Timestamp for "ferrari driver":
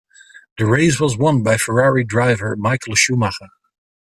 1.57-2.55